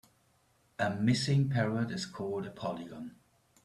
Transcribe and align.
A 0.79 0.89
missing 0.89 1.47
parrot 1.47 1.91
is 1.91 2.07
called 2.07 2.47
a 2.47 2.49
polygon. 2.49 3.17